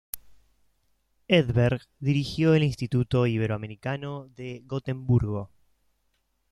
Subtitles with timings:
[1.27, 5.51] Edberg dirigió el Instituto Iberoamericano de Gotemburgo.